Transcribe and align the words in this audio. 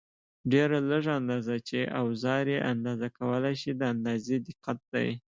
ډېره 0.51 0.77
لږه 0.89 1.11
اندازه 1.21 1.55
چې 1.67 1.79
اوزار 2.01 2.45
یې 2.53 2.59
اندازه 2.71 3.07
کولای 3.17 3.55
شي 3.61 3.71
د 3.75 3.81
اندازې 3.93 4.35
دقت 4.47 4.79
دی. 4.93 5.09